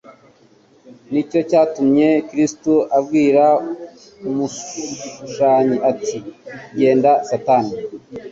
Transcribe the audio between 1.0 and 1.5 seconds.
Nicyo